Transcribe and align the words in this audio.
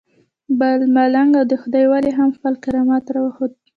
بل 0.59 0.79
ملنګ 0.95 1.31
او 1.39 1.45
د 1.51 1.53
خدای 1.61 1.85
ولی 1.89 2.11
هم 2.19 2.29
خپل 2.37 2.53
کرامت 2.63 3.05
راوښود. 3.15 3.51